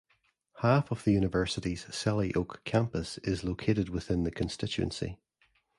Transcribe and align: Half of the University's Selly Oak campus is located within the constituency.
Half 0.63 0.89
of 0.89 1.03
the 1.03 1.11
University's 1.11 1.85
Selly 1.85 2.35
Oak 2.35 2.63
campus 2.63 3.19
is 3.19 3.43
located 3.43 3.89
within 3.89 4.23
the 4.23 4.31
constituency. 4.31 5.19